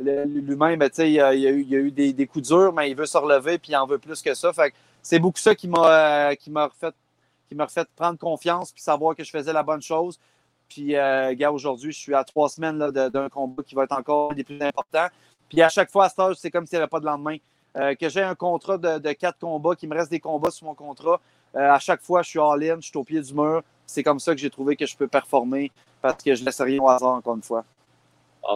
[0.00, 3.72] ben, tu sais, il, a, eu, des, coups durs, mais il veut se relever, puis
[3.72, 4.52] il en veut plus que ça.
[5.02, 9.30] C'est beaucoup ça qui m'a, euh, qui m'a refait, prendre confiance, puis savoir que je
[9.30, 10.18] faisais la bonne chose.
[10.68, 14.34] Puis, euh, gars, aujourd'hui, je suis à trois semaines d'un combat qui va être encore
[14.34, 15.08] des plus importants.
[15.48, 17.36] Puis, à chaque fois, à ce c'est comme s'il n'y avait pas de lendemain.
[17.74, 21.20] que j'ai un contrat de, quatre combats, qu'il me reste des combats sur mon contrat.
[21.54, 23.62] à chaque fois, je suis all-in, je suis au pied du mur.
[23.86, 26.60] C'est comme ça que j'ai trouvé que je peux performer parce que je ne laisse
[26.60, 27.64] rien au hasard, encore une fois.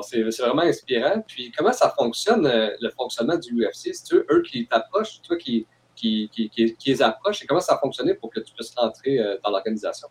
[0.02, 1.22] C'est vraiment inspirant.
[1.26, 3.92] Puis comment ça fonctionne, euh, le fonctionnement du UFC?
[3.92, 7.78] C'est eux qui t'approchent, toi qui, qui, qui, qui, les approchent, et comment ça a
[7.78, 10.08] fonctionné pour que tu puisses rentrer euh, dans l'organisation?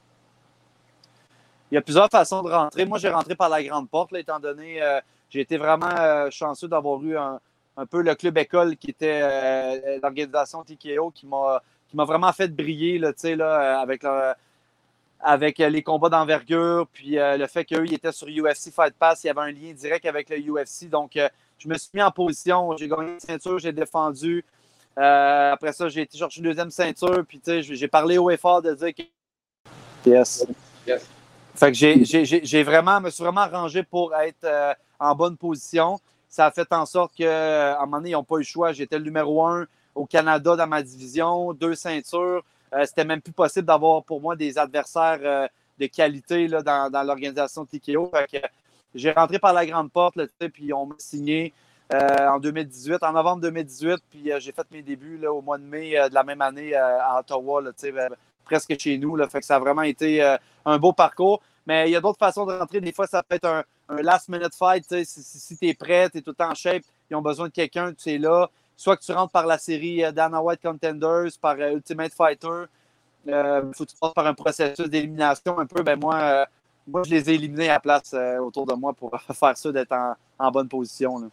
[1.71, 2.85] Il y a plusieurs façons de rentrer.
[2.85, 7.01] Moi, j'ai rentré par la grande porte, étant donné euh, j'ai été vraiment chanceux d'avoir
[7.01, 7.39] eu un,
[7.89, 12.97] peu le club école qui était l'organisation TKO qui m'a qui m'a vraiment fait briller
[12.97, 14.35] là, là, avec leur,
[15.23, 18.93] avec euh, les combats d'envergure, puis euh, le fait qu'eux, ils étaient sur UFC Fight
[18.97, 20.89] Pass, il y avait un lien direct avec le UFC.
[20.89, 24.43] Donc, euh, je me suis mis en position, j'ai gagné une ceinture, j'ai défendu.
[24.95, 28.93] après ça, j'ai été chercher une deuxième ceinture, puis j'ai parlé au effort de dire
[28.95, 29.03] que.
[30.03, 30.45] Yes.
[30.87, 31.07] yes.
[31.53, 35.99] Fait que j'ai vraiment, me suis vraiment arrangé pour être en bonne position.
[36.27, 38.71] Ça a fait en sorte qu'à un moment donné, ils n'ont pas eu le choix.
[38.71, 42.43] J'étais le numéro un au Canada dans ma division, deux ceintures.
[42.73, 45.47] Euh, c'était même plus possible d'avoir pour moi des adversaires euh,
[45.79, 48.11] de qualité là, dans, l'organisation TKO.
[48.95, 51.53] j'ai rentré par la grande porte, là, puis on m'a signé
[51.93, 55.63] euh, en 2018, en novembre 2018, puis j'ai fait mes débuts là, au mois de
[55.63, 57.71] mai de la même année à Ottawa, là,
[58.45, 59.15] presque chez nous.
[59.15, 60.21] Là, fait que ça a vraiment été
[60.65, 61.41] un beau parcours.
[61.67, 62.81] Mais il y a d'autres façons de rentrer.
[62.81, 63.63] Des fois, ça peut être un,
[64.01, 64.85] last-minute fight.
[65.03, 67.93] Si, si tu es prêt, tu es tout en shape, ils ont besoin de quelqu'un,
[67.93, 68.49] tu es là
[68.81, 72.63] soit que tu rentres par la série euh, Dana White Contenders, par euh, Ultimate Fighter,
[73.25, 75.83] il euh, faut que tu passes par un processus d'élimination un peu.
[75.83, 76.47] Ben moi,
[76.87, 79.95] moi, je les ai éliminés à la place autour de moi pour faire ça, d'être
[80.39, 81.29] en, bonne position.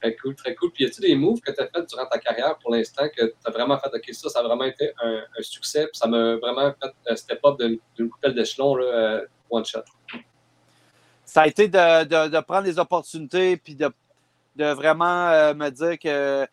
[0.00, 0.70] Très cool, très cool.
[0.70, 3.26] Puis, y a-t-il des moves que tu as fait durant ta carrière pour l'instant que
[3.26, 6.36] tu as vraiment fait, OK, ça, ça a vraiment été un, succès, puis ça m'a
[6.36, 8.76] vraiment fait un step-up d'une coupelle d'échelon,
[9.50, 9.80] one shot?
[11.24, 13.90] Ça a été de, prendre les opportunités, puis de,
[14.54, 16.46] de vraiment me dire que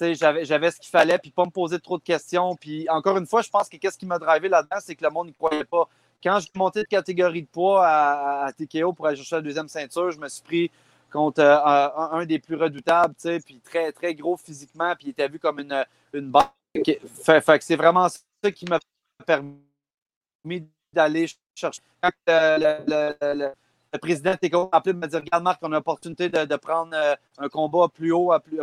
[0.00, 2.54] j'avais ce qu'il fallait, puis pas me poser trop de questions.
[2.56, 5.10] Puis encore une fois, je pense que qu'est-ce qui m'a drivé là-dedans, c'est que le
[5.10, 5.88] monde n'y croyait pas.
[6.22, 10.10] Quand je monté de catégorie de poids à, TKO pour aller chercher la deuxième ceinture,
[10.10, 10.70] je me suis pris
[11.12, 15.38] contre euh, un, des plus redoutables, puis très, très gros physiquement, puis il était vu
[15.38, 16.32] comme une, une
[17.24, 18.78] Fait, que c'est vraiment ça qui m'a
[19.24, 21.80] permis d'aller chercher.
[22.02, 23.52] Quand le,
[23.96, 26.94] président était appelé me dire Regarde, Marc, on a l'opportunité de, prendre
[27.38, 28.58] un combat plus haut, à plus,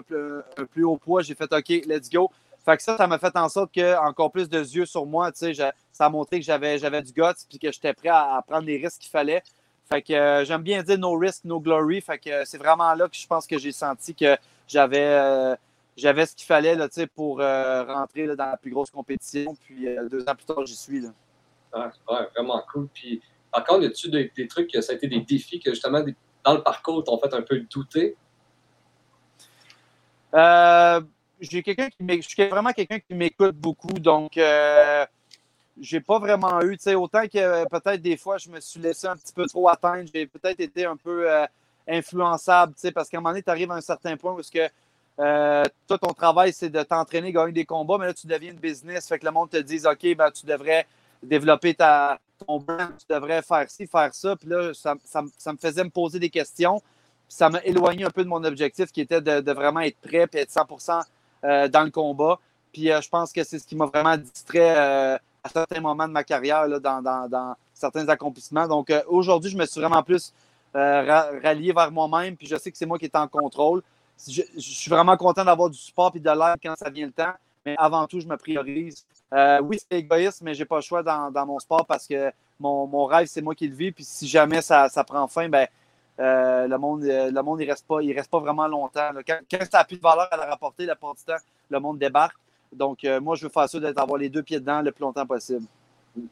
[0.71, 1.23] plus haut poids.
[1.23, 2.29] J'ai fait OK, let's go.
[2.63, 5.31] Fait que ça, ça m'a fait en sorte que encore plus de yeux sur moi.
[5.33, 8.77] Ça a montré que j'avais, j'avais du guts et que j'étais prêt à, prendre les
[8.77, 9.43] risques qu'il fallait.
[9.87, 12.01] Fait que j'aime bien dire no risk, no glory.
[12.01, 14.35] Fait que c'est vraiment là que je pense que j'ai senti que
[14.67, 15.55] j'avais
[15.97, 19.55] j'avais ce qu'il fallait là, pour euh, rentrer dans la plus grosse compétition.
[19.65, 21.01] Puis euh, deux ans plus tard, j'y suis.
[21.01, 21.89] Là.
[22.35, 22.87] Vraiment cool.
[22.93, 23.21] Puis,
[23.55, 26.03] par contre, y a-tu des, des, trucs, ça a été des défis que justement,
[26.43, 28.15] dans le parcours, t'ont fait un peu douter?
[30.33, 31.01] Euh,
[31.39, 35.05] j'ai quelqu'un qui je suis vraiment quelqu'un qui m'écoute beaucoup, donc euh,
[35.79, 39.07] j'ai pas vraiment eu, tu sais, autant que peut-être des fois je me suis laissé
[39.07, 41.25] un petit peu trop atteindre, j'ai peut-être été un peu
[41.87, 44.43] influençable, tu sais, parce qu'à un moment donné, tu arrives à un certain point où
[44.43, 44.69] ce que
[45.19, 48.59] euh, toi, ton travail, c'est de t'entraîner, gagner des combats, mais là, tu deviens une
[48.59, 49.07] business.
[49.07, 50.85] Fait que le monde te dit, OK, ben, tu devrais
[51.23, 54.35] développer ta, ton brand, tu devrais faire ci, faire ça.
[54.35, 56.79] Puis là, ça, me faisait me poser des questions.
[56.79, 60.27] Puis ça m'a éloigné un peu de mon objectif qui était de, vraiment être prêt
[60.33, 61.01] et être 100%
[61.43, 62.39] euh, dans le combat.
[62.71, 66.13] Puis euh, je pense que c'est ce qui m'a vraiment distrait à certains moments de
[66.13, 68.67] ma carrière, là, dans, dans, certains accomplissements.
[68.67, 70.33] Donc aujourd'hui, je me suis vraiment plus
[70.73, 72.35] rallié vers moi-même.
[72.35, 73.81] Puis je sais que c'est moi qui est en contrôle
[74.27, 77.33] je, suis vraiment content d'avoir du support et de l'aide quand ça vient le temps.
[77.65, 79.05] Mais avant tout, je me priorise.
[79.33, 82.31] Euh, oui, c'est égoïste, mais je n'ai pas le choix dans, mon sport parce que
[82.59, 83.91] mon, rêve, c'est moi qui le vis.
[83.91, 85.67] Puis si jamais ça, prend fin, ben,
[86.19, 89.09] euh, le monde, euh, le monde il reste pas, il reste pas vraiment longtemps.
[89.27, 89.39] Quand,
[89.71, 91.37] ça n'a plus de valeur à la rapporter, la plupart du temps,
[91.69, 92.37] le monde débarque.
[92.71, 95.65] Donc, moi, je veux faire ça d'avoir les deux pieds dedans le plus longtemps possible.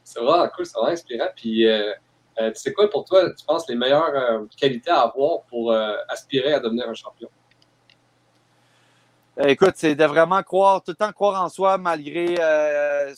[0.02, 1.28] C'est vraiment cool, c'est vraiment inspirant.
[1.34, 1.66] Puis,
[2.54, 5.72] sais quoi, pour toi, tu penses les meilleures qualités à avoir pour
[6.08, 7.30] aspirer à devenir un champion?
[9.40, 13.12] Euh, écoute, c'est de vraiment croire, tout le temps croire en soi malgré euh,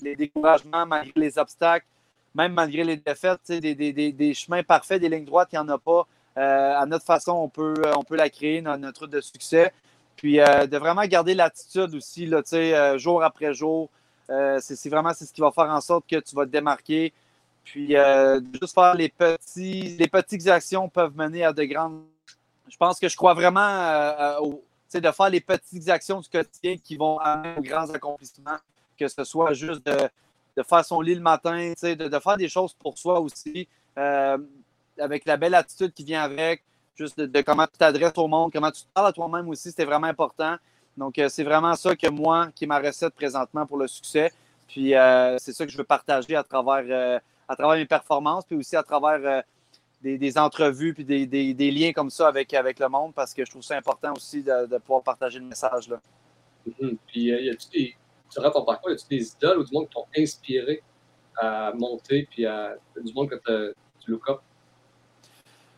[0.00, 1.86] les découragements, malgré les obstacles,
[2.34, 5.68] même malgré les défaites, des, des, des, chemins parfaits, des lignes droites, il n'y en
[5.68, 6.06] a pas.
[6.38, 9.72] Euh, à notre façon, on peut, on peut la créer, notre route de succès.
[10.16, 12.40] Puis de vraiment garder l'attitude aussi, là,
[12.96, 13.90] jour après jour.
[14.28, 17.12] c'est vraiment ce qui va faire en sorte que tu vas te démarquer.
[17.64, 17.94] Puis
[18.60, 22.02] juste faire les petits, les petites actions peuvent mener à de grandes.
[22.68, 24.62] Je pense que je crois vraiment au
[24.94, 28.56] de faire les petites actions du quotidien qui vont amener aux grands accomplissements,
[28.98, 32.72] que ce soit juste de, faire son lit le matin, de, de, faire des choses
[32.74, 33.68] pour soi aussi,
[33.98, 34.38] euh,
[34.98, 36.62] avec la belle attitude qui vient avec,
[36.94, 39.84] juste de, comment tu t'adresses au monde, comment tu te parles à toi-même aussi, c'était
[39.84, 40.56] vraiment important.
[40.96, 44.32] Donc, euh, c'est vraiment ça que moi, qui est ma recette présentement pour le succès.
[44.66, 48.56] Puis, euh, c'est ça que je veux partager à travers, à travers mes performances, puis
[48.56, 49.42] aussi à travers
[50.02, 53.62] des, entrevues puis des, liens comme ça avec, avec le monde parce que je trouve
[53.62, 55.88] ça important aussi de, pouvoir partager le message.
[55.88, 56.00] Là.
[56.68, 56.96] Mm-hmm.
[57.06, 57.96] Puis, euh, y a-tu des,
[58.32, 60.82] durant ton parcours, y a-tu des idoles ou du monde qui t'ont inspiré
[61.38, 64.40] à monter puis à, du monde que tu look up?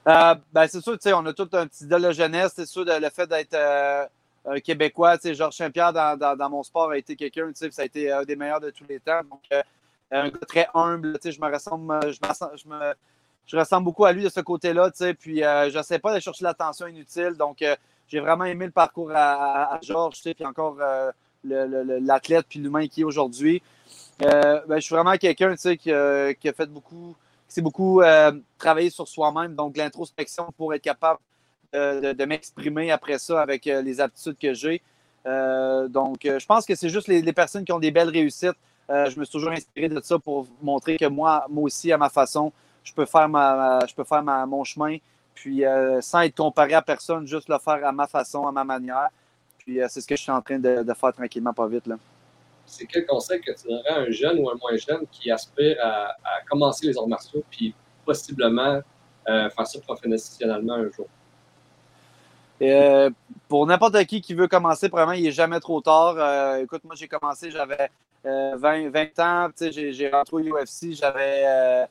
[0.06, 2.52] Euh, ben, c'est sûr, on a tout un petit idole de jeunesse.
[2.56, 4.06] C'est sûr, le fait d'être euh,
[4.46, 8.22] un Québécois, Georges Saint-Pierre dans, dans, mon sport a été quelqu'un, ça a été un
[8.22, 9.20] des meilleurs de tous les temps.
[9.30, 9.42] Donc,
[10.10, 12.94] un gars très humble, je me ressemble, je me, je me
[13.48, 15.98] je ressemble beaucoup à lui de ce côté-là, tu sais, puis euh, je ne sais
[15.98, 17.32] pas de chercher l'attention inutile.
[17.38, 17.74] Donc, euh,
[18.06, 21.10] j'ai vraiment aimé le parcours à, Georges, tu sais, puis encore euh,
[21.44, 23.62] l'athlète puis l'humain qui est aujourd'hui.
[24.20, 27.16] Ben, je suis vraiment quelqu'un, tu sais, qui, a fait beaucoup,
[27.48, 28.02] qui s'est beaucoup
[28.58, 31.20] travaillé sur soi-même, donc l'introspection pour être capable
[31.72, 34.82] de, m'exprimer après ça avec les aptitudes que j'ai.
[35.24, 38.56] donc, je pense que c'est juste les, les, personnes qui ont des belles réussites.
[38.88, 42.08] je me suis toujours inspiré de ça pour montrer que moi, moi aussi, à ma
[42.08, 42.52] façon,
[42.88, 44.96] je peux faire, ma, je peux faire mon chemin,
[45.34, 48.64] puis euh, sans être comparé à personne, juste le faire à ma façon, à ma
[48.64, 49.08] manière.
[49.58, 51.86] Puis euh, c'est ce que je suis en train de, faire tranquillement, pas vite.
[51.86, 51.96] Là.
[52.64, 55.76] C'est quel conseil que tu donnerais à un jeune ou un moins jeune qui aspire
[55.82, 56.16] à,
[56.48, 57.74] commencer les arts martiaux, puis
[58.06, 58.80] possiblement
[59.28, 61.06] euh, faire ça professionnellement un jour?
[63.48, 66.56] pour n'importe qui qui veut commencer, probablement, il n'est jamais trop tard.
[66.56, 67.88] écoute, moi, j'ai commencé, j'avais
[68.24, 71.86] 20, 20 ans, j'ai rentré au UFC, j'avais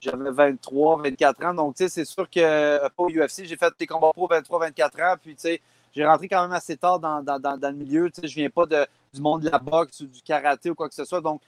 [0.00, 1.54] j'avais 23, 24 ans.
[1.54, 4.60] Donc, tu sais, c'est sûr que euh, au UFC, j'ai fait des combats pro 23,
[4.60, 5.14] 24 ans.
[5.20, 5.60] Puis, tu sais,
[5.94, 8.10] j'ai rentré quand même assez tard dans, le milieu.
[8.10, 10.88] Tu sais, je viens pas du monde de la boxe ou du karaté ou quoi
[10.88, 11.20] que ce soit.
[11.20, 11.40] Donc,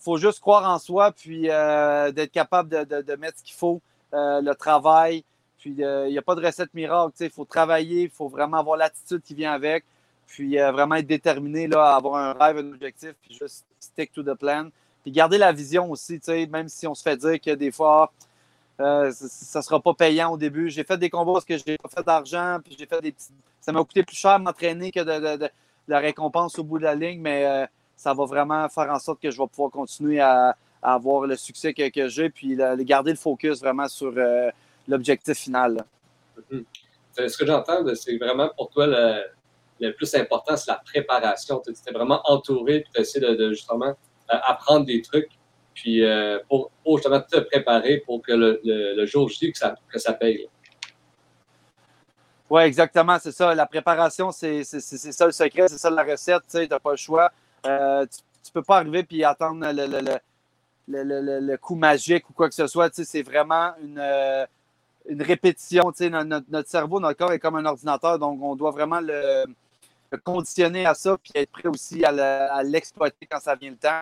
[0.00, 3.80] il faut juste croire en soi, puis euh, d'être capable de, mettre ce qu'il faut,
[4.14, 5.24] euh, le travail.
[5.58, 7.12] Puis, il n'y a pas de recette miracle.
[7.12, 9.84] Tu sais, il faut travailler, il faut vraiment avoir l'attitude qui vient avec.
[10.28, 14.22] Puis, vraiment être déterminé là, à avoir un rêve, un objectif, puis juste stick to
[14.22, 14.68] the plan.
[15.10, 18.12] Garder la vision aussi, même si on se fait dire que des fois,
[18.80, 20.70] euh, ça ne sera pas payant au début.
[20.70, 23.12] J'ai fait des combats parce que je n'ai pas fait d'argent, puis j'ai fait des
[23.12, 23.32] petits.
[23.60, 25.50] Ça m'a coûté plus cher m'entraîner que de,
[25.88, 27.66] la récompense au bout de la ligne, mais euh,
[27.96, 31.74] ça va vraiment faire en sorte que je vais pouvoir continuer à, avoir le succès
[31.74, 34.12] que, que j'ai, puis garder le focus vraiment sur
[34.86, 35.84] l'objectif final.
[36.52, 36.64] Mm-hmm.
[37.26, 41.60] Ce que j'entends, c'est vraiment pour toi le, plus important, c'est la préparation.
[41.64, 43.96] Tu es vraiment entouré, puis tu essaies de, justement
[44.28, 45.30] apprendre des trucs,
[45.74, 46.02] puis
[46.48, 50.48] pour, justement te préparer pour que le, jour J, que ça, que ça paye.
[52.50, 53.54] Oui, exactement, c'est ça.
[53.54, 56.42] La préparation, c'est ça le secret, c'est ça la recette.
[56.50, 57.30] Tu n'as pas le choix.
[57.66, 59.66] Euh, tu ne peux pas arriver et attendre
[60.86, 62.94] le, coup magique ou quoi que ce soit.
[62.94, 64.46] C'est vraiment une, euh,
[65.08, 65.92] une répétition.
[66.00, 69.44] Notre, notre, cerveau, notre corps est comme un ordinateur, donc on doit vraiment le,
[70.24, 74.00] conditionner à ça puis être prêt aussi à l'exploiter quand ça vient le temps.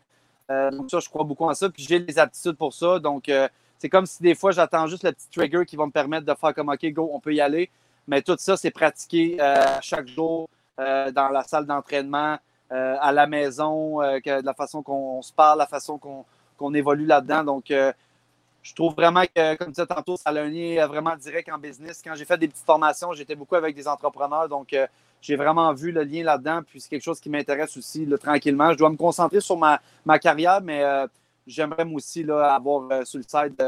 [0.51, 1.69] Euh, donc ça, je crois beaucoup en ça.
[1.69, 2.99] Puis j'ai les aptitudes pour ça.
[2.99, 3.31] Donc
[3.79, 6.35] c'est comme si des fois, j'attends juste le petit trigger qui va me permettre de
[6.35, 7.71] faire comme OK, go, on peut y aller.
[8.09, 12.39] Mais tout ça, c'est pratiqué euh, chaque jour euh, dans la salle d'entraînement,
[12.73, 17.07] euh, à la maison, que, de la façon qu'on se parle, la façon qu'on évolue
[17.07, 17.45] là-dedans.
[17.45, 21.49] Donc, je trouve vraiment que, comme tu disais tantôt, ça a un lien vraiment direct
[21.51, 22.01] en business.
[22.03, 24.49] Quand j'ai fait des petites formations, j'étais beaucoup avec des entrepreneurs.
[24.49, 24.75] Donc,
[25.21, 26.63] j'ai vraiment vu le lien là-dedans.
[26.67, 28.73] Puis, c'est quelque chose qui m'intéresse aussi, tranquillement.
[28.73, 30.83] Je dois me concentrer sur ma, ma carrière, mais
[31.47, 33.63] j'aimerais moi aussi là, avoir sur le site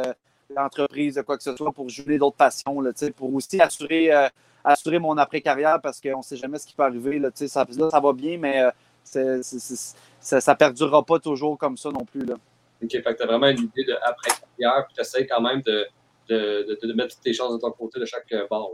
[0.54, 4.28] l'entreprise, quoi que ce soit, pour juger d'autres passions, là, pour aussi assurer, euh,
[4.64, 7.18] assurer mon après-carrière parce qu'on ne sait jamais ce qui peut arriver.
[7.18, 11.90] Là, ça, là, ça va bien, mais euh, ça ne perdurera pas toujours comme ça
[11.90, 12.24] non plus.
[12.24, 12.34] Là.
[12.82, 15.86] OK, tu as vraiment une idée d'après-carrière, puis tu essaies quand même de,
[16.28, 18.72] de, de, mettre toutes tes chances de ton côté de chaque euh, bord.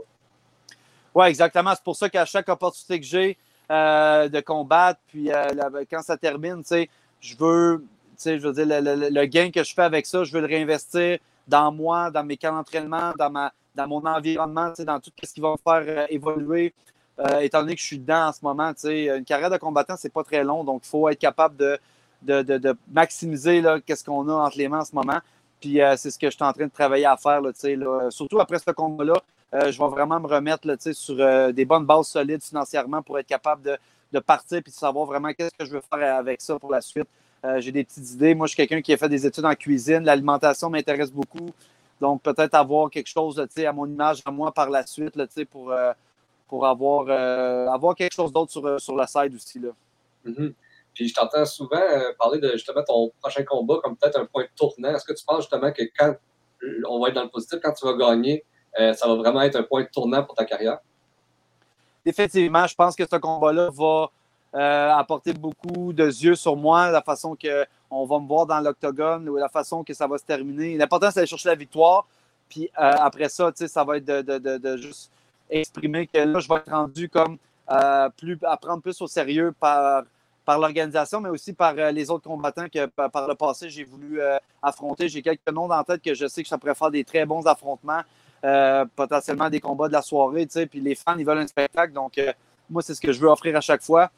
[1.15, 1.71] Oui, exactement.
[1.73, 3.37] C'est pour ça qu'à chaque opportunité que j'ai
[3.69, 5.29] de combattre, puis
[5.89, 6.61] quand ça termine,
[7.21, 7.83] je veux,
[8.23, 11.71] je veux dire, le, gain que je fais avec ça, je veux le réinvestir dans
[11.71, 15.51] moi, dans mes camps d'entraînement, dans, ma, dans mon environnement, dans tout ce qui va
[15.51, 16.73] me faire euh, évoluer.
[17.19, 20.11] Euh, étant donné que je suis dedans en ce moment, une carrière de combattant, c'est
[20.11, 21.79] pas très long, donc il faut être capable de,
[22.21, 25.19] de, maximiser qu'est-ce qu'on a entre les mains en ce moment.
[25.61, 27.41] Puis euh, c'est ce que je suis en train de travailler à faire.
[28.09, 29.21] Surtout après ce combat-là,
[29.53, 33.77] je vais vraiment me remettre sur des bonnes bases solides financièrement pour être capable de,
[34.11, 36.81] de partir et de savoir vraiment qu'est-ce que je veux faire avec ça pour la
[36.81, 37.07] suite.
[37.43, 38.33] Euh, j'ai des petites idées.
[38.33, 40.03] Moi, je suis quelqu'un qui a fait des études en cuisine.
[40.03, 41.51] L'alimentation m'intéresse beaucoup.
[42.01, 45.93] Donc, peut-être avoir quelque chose à mon image à moi par la suite pour, euh,
[46.47, 49.59] pour avoir, euh, avoir quelque chose d'autre sur, sur la side aussi.
[49.59, 49.69] Là.
[50.25, 50.53] Mm-hmm.
[50.93, 51.81] Puis je t'entends souvent
[52.17, 54.95] parler de justement ton prochain combat comme peut-être un point tournant.
[54.95, 56.15] Est-ce que tu penses justement que quand
[56.87, 58.45] on va être dans le positif, quand tu vas gagner,
[58.77, 60.79] ça va vraiment être un point tournant pour ta carrière?
[62.05, 64.09] Effectivement, je pense que ce combat-là va
[64.55, 69.27] euh, apporter beaucoup de yeux sur moi, la façon qu'on va me voir dans l'octogone
[69.27, 70.77] ou la façon que ça va se terminer.
[70.77, 72.07] L'important, c'est d'aller chercher la victoire.
[72.47, 75.11] Puis euh, après ça, ça va être de, juste
[75.49, 77.37] exprimer que là, je vais être rendu comme
[77.69, 80.03] euh, plus, à prendre plus au sérieux par,
[80.45, 84.21] par l'organisation, mais aussi par les autres combattants que par, le passé, j'ai voulu
[84.61, 85.09] affronter.
[85.09, 87.25] J'ai quelques noms dans la tête que je sais que ça pourrait faire des très
[87.25, 88.03] bons affrontements,
[88.95, 90.45] potentiellement des combats de la soirée.
[90.45, 91.93] Puis les fans, ils veulent un spectacle.
[91.93, 92.19] Donc,
[92.69, 94.09] moi, c'est ce que je veux offrir à chaque fois.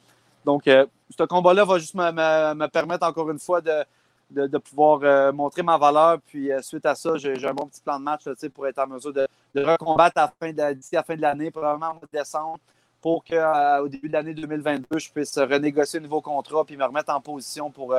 [0.46, 0.86] Donc, euh,
[1.18, 6.20] ce combat-là va juste me, permettre encore une fois de, pouvoir euh, montrer ma valeur.
[6.26, 8.88] Puis, euh, suite à ça, j'ai un bon petit plan de match pour être en
[8.88, 10.32] mesure de, recombattre
[10.76, 12.60] d'ici la fin de l'année, probablement en décembre,
[13.02, 17.14] pour qu'au début de l'année 2022, je puisse renégocier un nouveau contrat puis me remettre
[17.14, 17.96] en position pour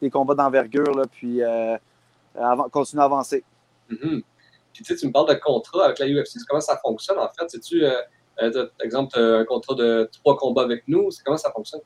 [0.00, 1.40] des combats d'envergure, puis
[2.72, 3.44] continuer à avancer.
[3.90, 4.22] Mm-hmm.
[4.72, 6.38] Puis, tu, me parles de contrat avec la UFC.
[6.48, 7.48] Comment ça fonctionne, en fait?
[7.48, 7.84] C'est-tu
[8.36, 11.08] par euh, exemple, un contrat de trois combats avec nous?
[11.24, 11.82] Comment ça fonctionne?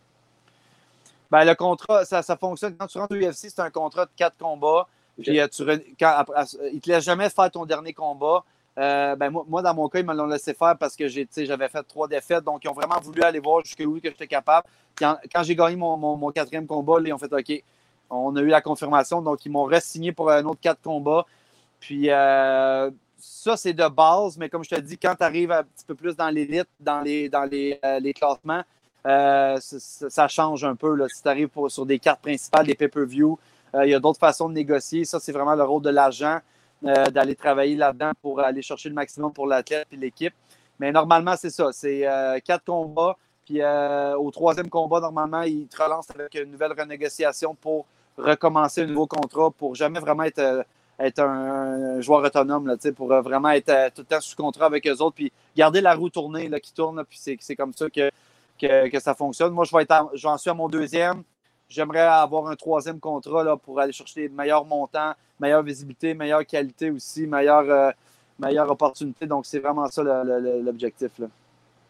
[1.31, 2.77] Ben, le contrat, ça, fonctionne.
[2.77, 4.87] Quand tu rentres au UFC, c'est un contrat de quatre combats.
[5.21, 5.65] Puis, euh, tu,
[5.99, 8.45] quand, ne te laisse jamais faire ton dernier combat.
[8.79, 11.83] Euh, ben, moi, dans mon cas, ils me l'ont laissé faire parce que j'avais fait
[11.83, 12.45] trois défaites.
[12.45, 14.67] Donc, ils ont vraiment voulu aller voir jusqu'où que j'étais capable.
[14.97, 17.65] Quand, j'ai gagné mon, quatrième combat, ils ont fait OK.
[18.09, 19.21] On a eu la confirmation.
[19.23, 21.25] Donc, ils m'ont re-signé pour un autre quatre combats.
[21.81, 22.11] Puis,
[23.19, 25.95] ça, c'est de base, mais comme je te dis, quand tu arrives un petit peu
[25.95, 28.63] plus dans l'élite, dans les, dans les, euh, classements,
[29.07, 30.95] euh, ça, change un peu.
[30.95, 31.07] Là.
[31.09, 33.39] Si tu arrives sur des cartes principales, des pay-per-view,
[33.75, 35.05] euh, il y a d'autres façons de négocier.
[35.05, 36.41] Ça, c'est vraiment le rôle de l'agent
[36.83, 40.35] d'aller travailler là-dedans pour aller chercher le maximum pour l'athlète et l'équipe.
[40.79, 41.71] Mais normalement, c'est ça.
[41.73, 42.07] C'est
[42.45, 43.17] quatre combats.
[43.45, 47.87] Puis au troisième combat, normalement, il te relance avec une nouvelle renégociation pour
[48.19, 50.65] recommencer un nouveau contrat pour jamais vraiment être
[50.99, 54.67] être un, joueur autonome là, pour euh, vraiment être euh, tout le temps sous contrat
[54.67, 57.87] avec eux autres, puis garder la roue tournée là, qui tourne, puis c'est comme ça
[57.91, 58.11] que,
[58.59, 59.53] que, ça fonctionne.
[59.53, 61.23] Moi, je vais être j'en suis à mon deuxième.
[61.69, 66.47] J'aimerais avoir un troisième contrat là, pour aller chercher les meilleurs montants, meilleure visibilité, meilleure
[66.47, 67.91] qualité aussi, meilleure, euh,
[68.39, 69.27] meilleure opportunité.
[69.27, 71.11] Donc, c'est vraiment ça l'objectif.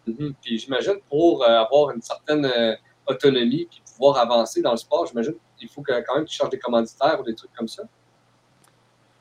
[0.09, 0.35] Mm-hmm.
[0.41, 2.51] Puis j'imagine pour avoir une certaine
[3.07, 6.51] autonomie puis pouvoir avancer dans le sport, j'imagine qu'il faut que, quand même tu cherches
[6.51, 7.83] des commanditaires ou des trucs comme ça.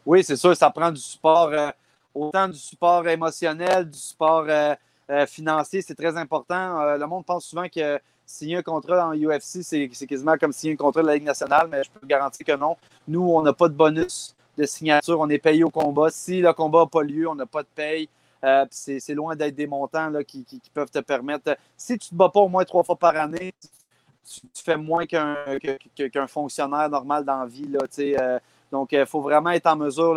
[0.05, 1.71] Oui, c'est sûr, ça prend du support, euh,
[2.13, 4.75] autant du support émotionnel, du support euh,
[5.09, 6.95] euh, financier, c'est très important.
[6.95, 10.77] le monde pense souvent que signer un contrat en UFC, c'est quasiment comme signer un
[10.77, 12.77] contrat de la Ligue nationale, mais je peux vous garantir que non.
[13.07, 16.09] Nous, on n'a pas de bonus de signature, on est payé au combat.
[16.11, 18.07] Si le combat n'a pas lieu, on n'a pas de paye.
[18.69, 21.57] c'est loin d'être des montants qui, peuvent te permettre.
[21.75, 23.53] Si tu ne te bats pas au moins trois fois par année,
[24.23, 27.67] tu, fais moins qu'un fonctionnaire normal dans la vie.
[27.67, 27.79] Là,
[28.71, 30.15] donc, il faut vraiment être en mesure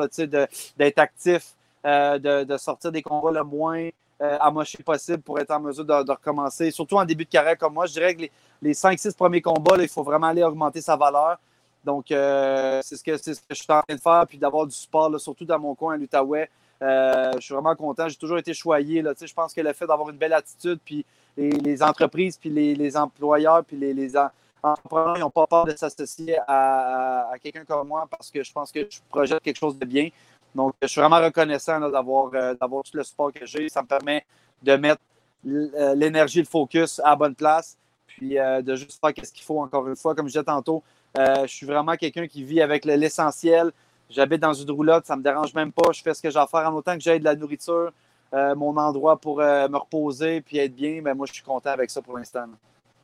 [0.77, 3.89] d'être actif, euh, de, sortir des combats le moins
[4.21, 6.71] euh, amoché possible pour être en mesure de, recommencer.
[6.71, 8.23] Surtout en début de carrière comme moi, je dirais que
[8.61, 11.39] les, 5-6 premiers combats, il faut vraiment aller augmenter sa valeur.
[11.85, 15.19] Donc, euh, c'est ce, que, je suis en train de faire, puis d'avoir du support,
[15.21, 16.51] surtout dans mon coin à l'Outaouais.
[16.81, 18.09] je suis vraiment content.
[18.09, 19.03] J'ai toujours été choyé.
[19.03, 21.05] Là, je pense que le fait d'avoir une belle attitude, puis
[21.37, 24.17] les, entreprises, puis les, employeurs, puis les, les,
[24.63, 28.81] entrepreneurs n'ont pas peur de s'associer à, quelqu'un comme moi parce que je pense que
[28.91, 30.11] je projette quelque chose de bien.
[30.55, 33.69] Donc, je suis vraiment reconnaissant euh, d'avoir tout le support que j'ai.
[33.69, 34.25] Ça me permet
[34.63, 35.01] de mettre
[35.47, 39.45] euh, l'énergie, le focus à la bonne place, puis euh, de juste faire ce qu'il
[39.45, 40.15] faut encore une fois.
[40.15, 40.83] Comme je disais tantôt,
[41.17, 43.73] je suis vraiment quelqu'un qui vit avec l'essentiel.
[44.11, 45.93] J'habite dans une roulotte, ça ne me dérange même pas.
[45.93, 47.93] Je fais ce que j'ai à faire en autant que j'ai de la nourriture,
[48.33, 51.03] mon endroit pour me reposer puis être bien.
[51.03, 52.47] Ben, moi, je suis content avec ça pour l'instant.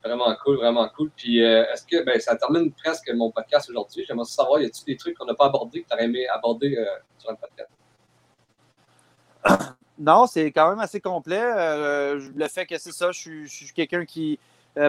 [0.05, 1.11] Vraiment cool, vraiment cool.
[1.17, 4.05] Puis euh, est-ce que ben, ça termine presque mon podcast aujourd'hui?
[4.07, 6.77] J'aimerais savoir, y a-t-il des trucs qu'on n'a pas abordés que tu aurais aimé aborder
[6.77, 6.85] euh,
[7.19, 7.71] sur le podcast?
[9.97, 11.41] Non, c'est quand même assez complet.
[11.41, 14.41] Euh, le fait que c'est ça, je suis, quelqu'un qui,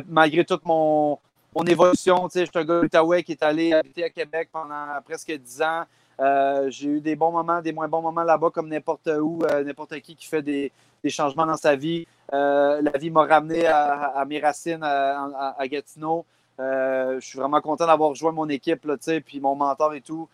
[0.08, 1.20] malgré toute mon,
[1.56, 5.32] mon évolution, je suis un gars d'Outaouais qui est allé habiter à Québec pendant presque
[5.32, 5.84] dix ans.
[6.20, 10.16] J'ai eu des bons moments, des moins bons moments là-bas, comme n'importe où, n'importe qui
[10.16, 10.72] qui fait des,
[11.08, 12.08] changements dans sa vie.
[12.34, 16.26] Euh, la vie m'a ramené à, mes racines à, Gatineau.
[16.60, 20.28] Euh, je suis vraiment content d'avoir rejoint mon équipe, là, puis mon mentor et tout.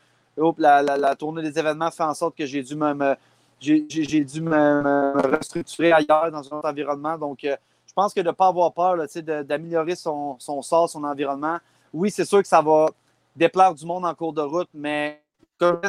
[0.58, 3.16] la, tournée des événements fait en sorte que j'ai dû me,
[3.60, 7.18] j'ai, dû me, restructurer ailleurs dans un autre environnement.
[7.18, 7.56] Donc, euh,
[7.88, 8.96] je pense que de ne pas avoir peur
[9.44, 11.58] d'améliorer son, sort, son environnement,
[11.94, 12.88] oui, c'est sûr que ça va
[13.36, 15.22] déplaire du monde en cours de route, mais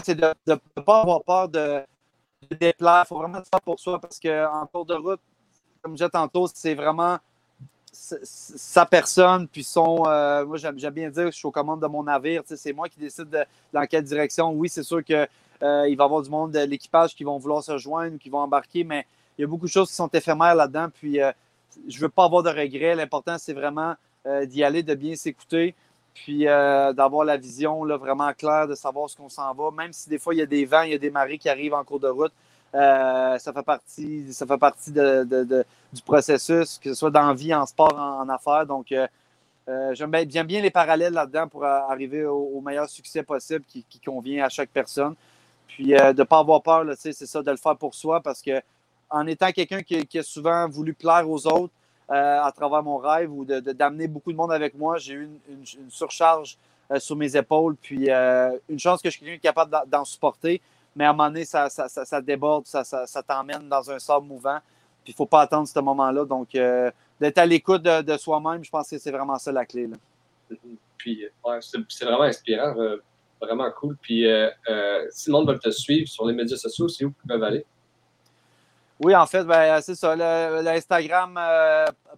[0.04, 1.82] c'est de ne pas avoir peur de,
[2.50, 3.04] déplaire.
[3.04, 5.20] Il faut vraiment faire pour soi parce qu'en cours de route,
[5.80, 7.18] comme je disais tantôt, c'est vraiment
[7.92, 10.04] sa personne, puis son.
[10.06, 12.42] Euh, moi, j'aime bien dire que je suis aux commandes de mon navire.
[12.46, 14.50] C'est moi qui décide de, dans quelle direction.
[14.52, 15.26] Oui, c'est sûr qu'il euh,
[15.62, 18.82] va y avoir du monde de l'équipage qui vont vouloir se joindre qui vont embarquer,
[18.84, 19.06] mais
[19.36, 20.88] il y a beaucoup de choses qui sont éphémères là-dedans.
[20.92, 21.32] Puis, euh,
[21.88, 22.94] je ne veux pas avoir de regrets.
[22.94, 23.94] L'important, c'est vraiment
[24.44, 25.74] d'y aller, de bien s'écouter,
[26.14, 29.70] puis d'avoir la vision là, vraiment claire, de savoir ce qu'on s'en va.
[29.70, 31.48] Même si des fois, il y a des vents, il y a des marées qui
[31.48, 32.32] arrivent en cours de route.
[32.74, 37.66] Euh, ça fait partie, ça fait partie du processus, que ce soit dans vie, en
[37.66, 38.66] sport, en, affaires.
[38.66, 39.06] Donc, euh,
[39.68, 44.44] euh, j'aime bien, bien, les parallèles là-dedans pour arriver au, meilleur succès possible qui, convient
[44.44, 45.14] à chaque personne.
[45.68, 48.60] Puis de ne pas avoir peur, c'est ça, de le faire pour soi parce que
[49.10, 51.72] en étant quelqu'un qui, a souvent voulu plaire aux autres
[52.08, 56.58] à travers mon rêve ou d'amener beaucoup de monde avec moi, j'ai eu une, surcharge
[56.98, 57.76] sur mes épaules.
[57.80, 60.60] Puis une chance que je suis capable d'en supporter
[60.94, 61.68] mais à un moment donné, ça,
[62.20, 64.58] déborde, ça, t'emmène dans un sable mouvant.
[65.04, 66.24] Puis il ne faut pas attendre ce moment-là.
[66.24, 69.88] Donc, euh, d'être à l'écoute de, soi-même, je pense que c'est vraiment ça la clé.
[69.88, 70.56] Mm-hmm.
[70.98, 71.26] Puis,
[71.88, 73.02] c'est vraiment inspirant, euh,
[73.40, 73.96] vraiment cool.
[74.00, 74.50] Puis, euh,
[75.10, 77.64] si le monde veut te suivre sur les médias sociaux, c'est où ils peuvent aller?
[79.04, 80.14] Oui, en fait, ben, c'est ça.
[80.16, 81.38] L'Instagram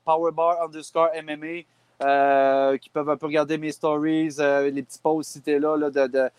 [0.04, 4.36] Powerbar underscore MMA, qui peuvent un peu regarder mes stories,
[4.72, 6.30] les petits posts cités là, là de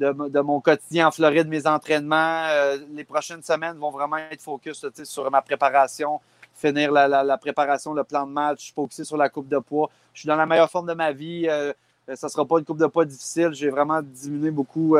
[0.00, 2.46] de, mon quotidien en Floride, mes entraînements.
[2.48, 6.20] Euh, les prochaines semaines vont vraiment être focus sur ma préparation,
[6.54, 9.90] finir la, préparation, le plan de match, focusé sur la coupe de poids.
[10.14, 11.46] Je suis dans la meilleure forme de ma vie.
[11.48, 11.72] Euh,
[12.14, 13.50] ça ne sera pas une coupe de poids difficile.
[13.52, 14.96] J'ai vraiment diminué beaucoup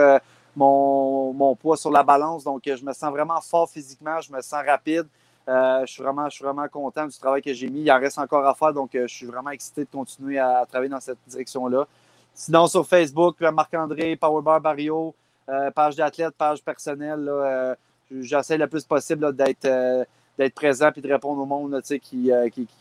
[0.60, 2.44] euh, mon, poids sur la balance.
[2.44, 4.20] Donc, je me sens vraiment fort physiquement.
[4.20, 5.06] Je me sens rapide.
[5.46, 7.80] je, suis vraiment, je suis vraiment content du travail que j'ai mis.
[7.80, 8.72] Il en reste encore à faire.
[8.72, 11.86] Donc, je suis vraiment excité de continuer à travailler dans cette direction-là.
[12.34, 15.14] Sinon, sur Facebook, Marc-André, Powerbar Barrio,
[15.50, 17.26] euh, page d'athlète, page personnelle.
[17.28, 17.74] Euh,
[18.20, 20.04] j'essaie le plus possible euh,
[20.38, 22.30] d'être présent et de répondre au monde qui, qui,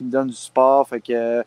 [0.01, 0.87] me donne du support.
[0.87, 1.43] Fait que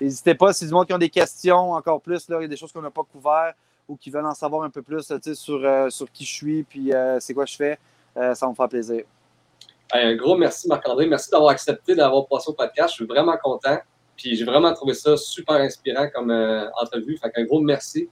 [0.00, 2.56] n'hésitez pas, si du monde qui ont des questions encore plus, il y a des
[2.56, 3.56] choses qu'on n'a pas couvertes
[3.88, 7.34] ou qui veulent en savoir un peu plus sur, sur qui je suis puis c'est
[7.34, 7.78] quoi je fais,
[8.14, 9.04] ça va me faire plaisir.
[9.92, 11.06] Un gros merci, Marc-André.
[11.06, 12.90] Merci d'avoir accepté d'avoir passé au podcast.
[12.90, 13.78] Je suis vraiment content.
[14.16, 17.16] Puis j'ai vraiment trouvé ça super inspirant comme euh, entrevue.
[17.18, 18.08] Fait qu'un gros merci.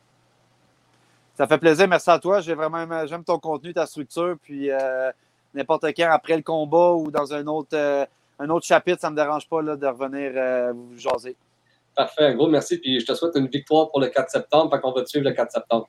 [1.37, 1.89] Ça fait plaisir.
[1.89, 2.41] Merci à toi.
[2.41, 4.37] J'ai vraiment j'aime ton contenu, ta structure.
[4.43, 5.11] Puis euh,
[5.55, 8.05] n'importe quand après le combat ou dans un autre, euh,
[8.39, 11.37] un autre chapitre, ça ne me dérange pas là, de revenir vous jaser.
[11.95, 12.78] Parfait, un gros merci.
[12.78, 15.28] Puis je te souhaite une victoire pour le 4 septembre, fait qu'on va te suivre
[15.28, 15.88] le 4 septembre.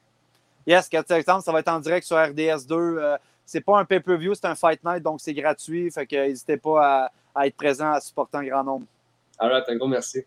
[0.66, 2.76] Yes, 4 septembre, ça va être en direct sur RDS 2.
[2.76, 5.92] Euh, c'est pas un pay-per-view, c'est un fight night, donc c'est gratuit.
[5.92, 8.86] Fait que n'hésitez pas à, être présent, à supporter un grand nombre.
[9.38, 10.24] Alright, un gros merci.